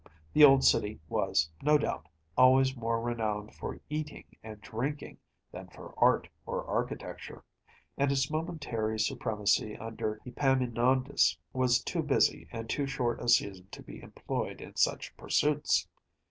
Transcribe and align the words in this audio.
The 0.33 0.43
old 0.43 0.63
city 0.63 0.99
was, 1.09 1.47
no 1.61 1.77
doubt, 1.77 2.07
always 2.35 2.75
more 2.75 2.99
renowned 2.99 3.53
for 3.53 3.79
eating 3.87 4.25
and 4.41 4.59
drinking 4.59 5.19
than 5.51 5.67
for 5.67 5.93
art 5.95 6.27
or 6.47 6.65
architecture,(97) 6.65 7.43
and 7.99 8.11
its 8.11 8.31
momentary 8.31 8.97
supremacy 8.99 9.77
under 9.77 10.19
Epaminondas 10.25 11.37
was 11.53 11.83
too 11.83 12.01
busy 12.01 12.47
and 12.51 12.67
too 12.67 12.87
short 12.87 13.21
a 13.21 13.29
season 13.29 13.67
to 13.69 13.83
be 13.83 14.01
employed 14.01 14.59
in 14.59 14.75
such 14.75 15.15
pursuits. 15.17 15.87